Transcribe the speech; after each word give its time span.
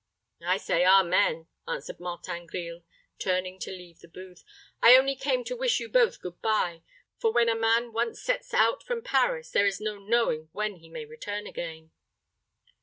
"I 0.43 0.57
say 0.57 0.83
amen," 0.83 1.45
answered 1.67 1.99
Martin 1.99 2.47
Grille, 2.47 2.81
turning 3.19 3.59
to 3.59 3.69
leave 3.71 3.99
the 3.99 4.07
booth; 4.07 4.43
"I 4.81 4.97
only 4.97 5.15
came 5.15 5.43
to 5.43 5.55
wish 5.55 5.79
you 5.79 5.89
both 5.89 6.21
good 6.21 6.41
by; 6.41 6.81
for 7.19 7.31
when 7.31 7.49
a 7.49 7.55
man 7.55 7.93
once 7.93 8.19
sets 8.19 8.51
out 8.51 8.81
from 8.81 9.03
Paris 9.03 9.51
there 9.51 9.67
is 9.67 9.79
no 9.79 9.99
knowing 9.99 10.49
when 10.53 10.77
he 10.77 10.89
may 10.89 11.05
return 11.05 11.45
again." 11.45 11.91